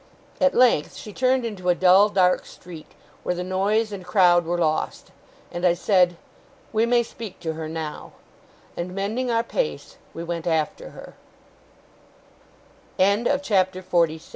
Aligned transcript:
At 0.41 0.55
length 0.55 0.95
she 0.95 1.13
turned 1.13 1.45
into 1.45 1.69
a 1.69 1.75
dull, 1.75 2.09
dark 2.09 2.47
street, 2.47 2.87
where 3.21 3.35
the 3.35 3.43
noise 3.43 3.91
and 3.91 4.03
crowd 4.03 4.45
were 4.45 4.57
lost; 4.57 5.11
and 5.51 5.63
I 5.63 5.75
said, 5.75 6.17
'We 6.73 6.87
may 6.87 7.03
speak 7.03 7.39
to 7.41 7.53
her 7.53 7.69
now'; 7.69 8.13
and, 8.75 8.95
mending 8.95 9.29
our 9.29 9.43
pace, 9.43 9.97
we 10.15 10.23
went 10.23 10.47
after 10.47 11.13